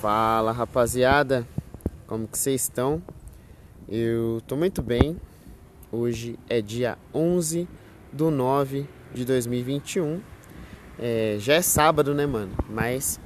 [0.00, 1.46] Fala rapaziada,
[2.06, 3.02] como que vocês estão?
[3.86, 5.20] Eu tô muito bem.
[5.92, 7.68] Hoje é dia 11
[8.10, 10.22] do 9 de 2021.
[10.98, 12.50] É, já é sábado, né, mano?
[12.70, 13.20] Mas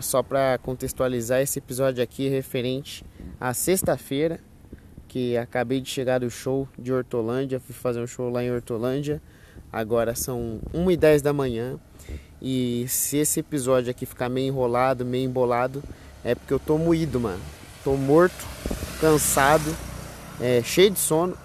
[0.00, 3.04] só pra contextualizar esse episódio aqui referente
[3.38, 4.40] à sexta-feira,
[5.06, 9.20] que acabei de chegar do show de Hortolândia, fui fazer um show lá em Hortolândia.
[9.74, 11.80] Agora são 1h10 da manhã.
[12.40, 15.82] E se esse episódio aqui ficar meio enrolado, meio embolado,
[16.22, 17.42] é porque eu tô moído, mano.
[17.82, 18.46] Tô morto,
[19.00, 19.74] cansado,
[20.40, 21.36] é, cheio de sono,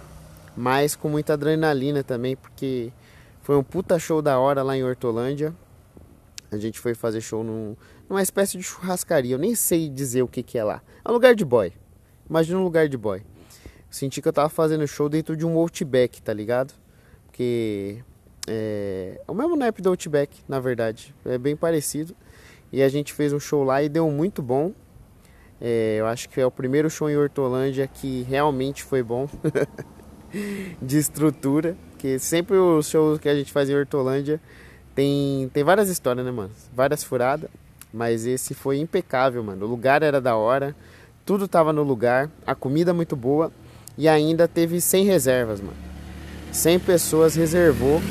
[0.55, 2.93] mas com muita adrenalina também, porque
[3.41, 5.52] foi um puta show da hora lá em Hortolândia.
[6.52, 7.75] A gente foi fazer show num,
[8.07, 9.33] numa espécie de churrascaria.
[9.33, 10.83] Eu nem sei dizer o que, que é lá.
[11.03, 11.73] É um lugar de boy.
[12.30, 13.23] Imagina um lugar de boy.
[13.89, 16.75] Senti que eu tava fazendo show dentro de um Outback, tá ligado?
[17.25, 18.03] Porque
[18.49, 21.13] é, é o mesmo naipe do Outback, na verdade.
[21.23, 22.16] É bem parecido.
[22.72, 24.73] E a gente fez um show lá e deu muito bom.
[25.62, 29.30] É, eu acho que é o primeiro show em Hortolândia que realmente foi bom.
[30.81, 31.78] de estrutura.
[31.91, 34.41] Porque sempre os shows que a gente faz em Hortolândia
[34.95, 36.52] tem, tem várias histórias, né, mano?
[36.73, 37.50] Várias furadas.
[37.94, 39.66] Mas esse foi impecável, mano.
[39.66, 40.75] O lugar era da hora.
[41.23, 42.30] Tudo tava no lugar.
[42.47, 43.52] A comida muito boa.
[43.97, 45.78] E ainda teve 100 reservas, mano.
[46.52, 48.02] 100 pessoas reservou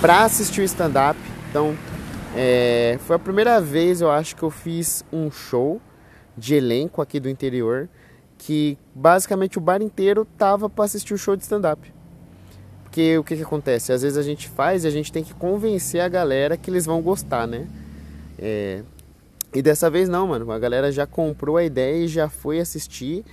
[0.00, 1.18] para assistir o stand-up.
[1.50, 1.76] Então,
[2.36, 5.80] é, foi a primeira vez, eu acho, que eu fiz um show
[6.36, 7.88] de elenco aqui do interior
[8.38, 11.92] que basicamente o bar inteiro tava para assistir o show de stand-up.
[12.84, 13.92] Porque o que, que acontece?
[13.92, 16.86] Às vezes a gente faz e a gente tem que convencer a galera que eles
[16.86, 17.66] vão gostar, né?
[18.38, 18.82] É...
[19.52, 20.50] E dessa vez não, mano.
[20.52, 23.24] A galera já comprou a ideia e já foi assistir,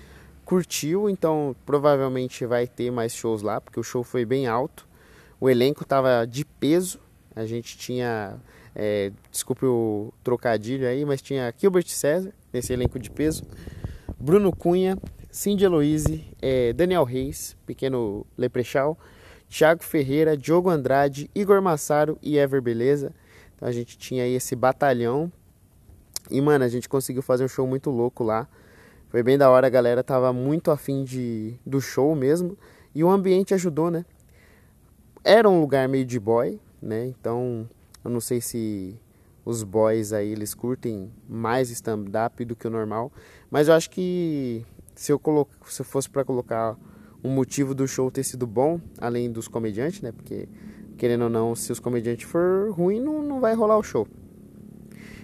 [0.44, 4.88] curtiu, então provavelmente vai ter mais shows lá, porque o show foi bem alto.
[5.46, 7.00] O elenco estava de peso.
[7.36, 8.36] A gente tinha,
[8.74, 13.44] é, desculpe o trocadilho aí, mas tinha Gilbert César nesse elenco de peso,
[14.20, 14.98] Bruno Cunha,
[15.30, 18.98] Cindy Eloise, é, Daniel Reis, pequeno Leprechal,
[19.48, 23.14] Thiago Ferreira, Diogo Andrade, Igor Massaro e Ever Beleza.
[23.56, 25.32] Então a gente tinha aí esse batalhão.
[26.32, 28.48] E mano, a gente conseguiu fazer um show muito louco lá.
[29.10, 32.58] Foi bem da hora, a galera tava muito afim de, do show mesmo.
[32.96, 34.06] E o ambiente ajudou, né?
[35.28, 37.08] Era um lugar meio de boy, né?
[37.08, 37.68] Então,
[38.04, 38.96] eu não sei se
[39.44, 43.12] os boys aí eles curtem mais stand-up do que o normal,
[43.50, 44.64] mas eu acho que
[44.94, 45.20] se eu
[45.66, 46.78] se eu fosse para colocar
[47.24, 50.12] um motivo do show ter sido bom, além dos comediantes, né?
[50.12, 50.48] Porque
[50.96, 54.08] querendo ou não, se os comediantes for ruim, não, não vai rolar o show.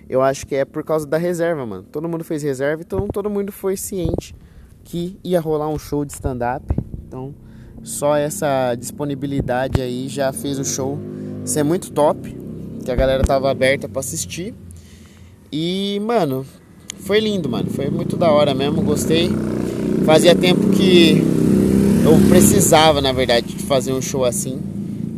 [0.10, 1.84] Eu acho que é por causa da reserva, mano.
[1.84, 4.36] Todo mundo fez reserva, então todo mundo foi ciente
[4.84, 6.66] que ia rolar um show de stand-up.
[7.06, 7.36] Então,
[7.84, 11.00] só essa disponibilidade aí já fez o show
[11.44, 12.36] ser muito top,
[12.84, 14.54] que a galera tava aberta para assistir.
[15.52, 16.46] E, mano,
[17.00, 17.70] foi lindo, mano.
[17.70, 19.30] Foi muito da hora mesmo, gostei.
[20.06, 21.22] Fazia tempo que
[22.04, 24.60] eu precisava, na verdade, de fazer um show assim.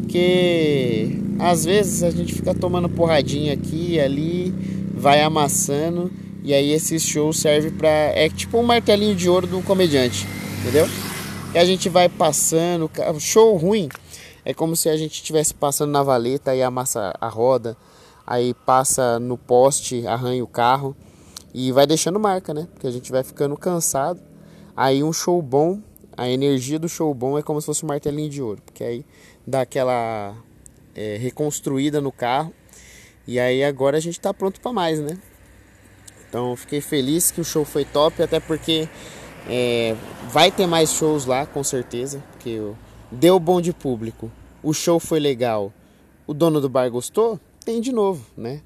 [0.02, 4.54] Porque às vezes a gente fica tomando porradinha aqui e ali,
[4.94, 6.12] vai amassando.
[6.44, 7.90] E aí esse show serve pra.
[7.90, 10.28] É tipo um martelinho de ouro um comediante,
[10.62, 10.88] entendeu?
[11.54, 13.88] E a gente vai passando, show ruim.
[14.44, 17.78] É como se a gente estivesse passando na valeta e amassa a roda,
[18.26, 20.96] aí passa no poste, arranha o carro
[21.54, 22.68] e vai deixando marca, né?
[22.74, 24.20] Porque a gente vai ficando cansado.
[24.76, 25.80] Aí um show bom,
[26.18, 29.06] a energia do show bom é como se fosse um martelinho de ouro, porque aí
[29.46, 30.36] dá aquela
[30.96, 32.52] é, reconstruída no carro.
[33.28, 35.20] E aí agora a gente tá pronto para mais, né?
[36.28, 38.90] Então fiquei feliz que o show foi top, até porque
[39.50, 39.96] é,
[40.30, 42.60] vai ter mais shows lá, com certeza, porque
[43.12, 44.32] deu bom de público,
[44.62, 45.74] o show foi legal,
[46.26, 48.62] o dono do bar gostou, tem de novo, né?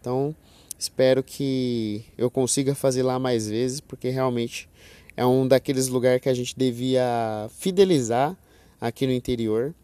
[0.00, 0.34] Então,
[0.78, 4.68] espero que eu consiga fazer lá mais vezes, porque realmente
[5.16, 8.36] é um daqueles lugares que a gente devia fidelizar
[8.80, 9.74] aqui no interior.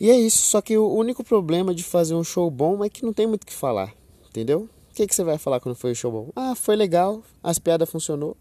[0.00, 3.04] E é isso, só que o único problema de fazer um show bom é que
[3.04, 3.94] não tem muito o que falar,
[4.28, 4.68] entendeu?
[4.92, 6.28] O que, que você vai falar quando foi o show bom?
[6.36, 8.36] Ah, foi legal, as piadas funcionou,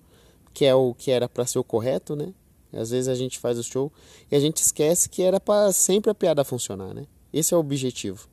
[0.53, 2.33] que é o que era para ser o correto, né?
[2.73, 3.89] Às vezes a gente faz o show
[4.29, 7.07] e a gente esquece que era para sempre a piada funcionar, né?
[7.31, 8.27] Esse é o objetivo.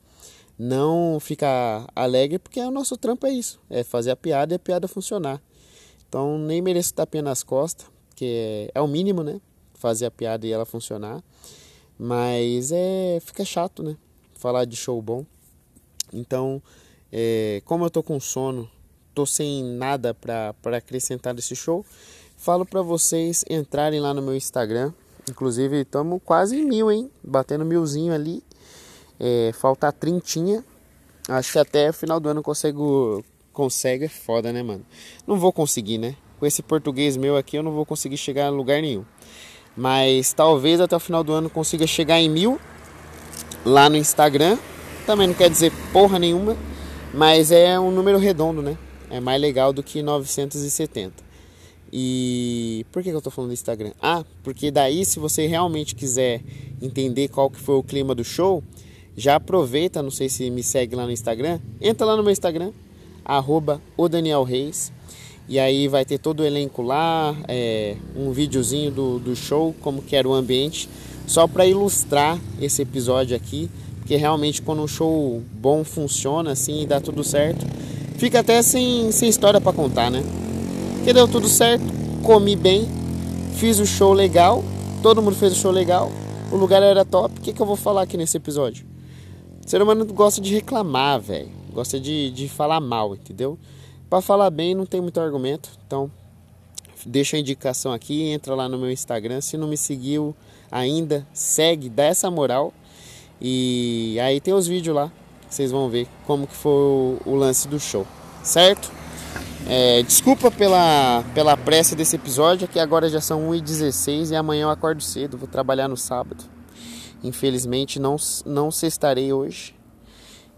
[0.58, 4.58] Não ficar alegre porque o nosso trampo é isso, é fazer a piada e a
[4.58, 5.40] piada funcionar.
[6.08, 9.40] Então nem mereço tapinha nas costas, que é, é o mínimo, né?
[9.74, 11.22] Fazer a piada e ela funcionar.
[11.96, 13.96] Mas é fica chato, né?
[14.34, 15.24] Falar de show bom.
[16.12, 16.60] Então,
[17.12, 18.70] é, como eu tô com sono,
[19.14, 21.84] tô sem nada para acrescentar nesse show,
[22.36, 24.92] falo para vocês entrarem lá no meu Instagram.
[25.28, 27.10] Inclusive, estamos quase em mil, hein?
[27.22, 28.42] Batendo milzinho ali.
[29.20, 30.64] É, falta trintinha.
[31.28, 33.22] Acho que até o final do ano consigo,
[33.52, 34.86] consegue é foda, né, mano?
[35.26, 36.16] Não vou conseguir, né?
[36.38, 39.04] Com esse português meu aqui eu não vou conseguir chegar a lugar nenhum.
[39.76, 42.58] Mas talvez até o final do ano consiga chegar em mil
[43.64, 44.56] lá no Instagram.
[45.04, 46.56] Também não quer dizer porra nenhuma,
[47.12, 48.76] mas é um número redondo, né?
[49.10, 51.28] É mais legal do que 970.
[51.92, 53.92] E por que, eu tô falando do Instagram?
[54.00, 56.42] Ah, porque daí se você realmente quiser
[56.82, 58.62] entender qual que foi o clima do show,
[59.16, 62.72] já aproveita, não sei se me segue lá no Instagram, entra lá no meu Instagram,
[63.24, 64.92] arroba o Daniel Reis,
[65.48, 70.02] e aí vai ter todo o elenco lá, é, um videozinho do, do show, como
[70.02, 70.88] que era o ambiente,
[71.28, 76.86] só para ilustrar esse episódio aqui, porque realmente quando um show bom funciona assim e
[76.86, 77.66] dá tudo certo,
[78.16, 80.24] fica até sem, sem história para contar, né?
[81.04, 81.84] Que deu tudo certo,
[82.22, 82.88] comi bem,
[83.54, 84.64] fiz o show legal,
[85.02, 86.10] todo mundo fez o show legal,
[86.50, 87.38] o lugar era top.
[87.38, 88.86] O que, que eu vou falar aqui nesse episódio?
[89.64, 91.50] O ser humano gosta de reclamar, velho.
[91.74, 93.58] Gosta de, de falar mal, entendeu?
[94.08, 95.68] Para falar bem não tem muito argumento.
[95.86, 96.10] Então,
[97.04, 99.42] deixa a indicação aqui, entra lá no meu Instagram.
[99.42, 100.34] Se não me seguiu
[100.70, 102.72] ainda, segue, dá essa moral.
[103.40, 105.12] E aí tem os vídeos lá,
[105.48, 106.72] vocês vão ver como que foi
[107.24, 108.06] o, lance do show,
[108.42, 108.90] certo?
[109.66, 114.70] É, desculpa pela, pela pressa desse episódio, que agora já são 1h16 e amanhã eu
[114.70, 116.44] acordo cedo, vou trabalhar no sábado.
[117.22, 119.74] Infelizmente não, não sextarei hoje.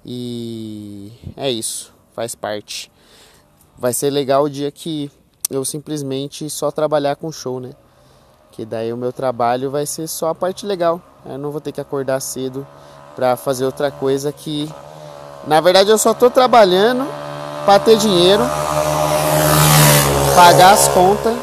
[0.04, 2.90] E é isso, faz parte.
[3.76, 5.10] Vai ser legal o dia que
[5.50, 7.72] eu simplesmente só trabalhar com show, né?
[8.60, 11.00] Que daí o meu trabalho vai ser só a parte legal.
[11.24, 12.66] Eu não vou ter que acordar cedo
[13.16, 14.70] para fazer outra coisa que
[15.46, 17.08] na verdade eu só tô trabalhando
[17.64, 18.42] para ter dinheiro
[20.36, 21.34] pagar as contas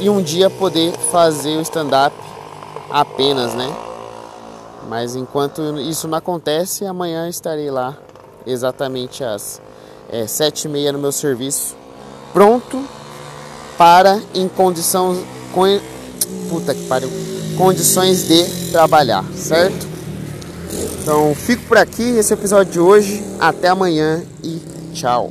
[0.00, 2.16] e um dia poder fazer o stand-up
[2.90, 3.72] apenas, né?
[4.88, 7.96] Mas enquanto isso não acontece, amanhã estarei lá
[8.44, 9.62] exatamente às
[10.08, 11.76] é, sete e meia no meu serviço,
[12.32, 12.84] pronto
[13.78, 15.16] para em condição
[16.48, 17.10] puta que pariu,
[17.56, 19.86] condições de trabalhar, certo?
[21.00, 24.60] Então fico por aqui esse episódio de hoje, até amanhã e
[24.92, 25.30] tchau.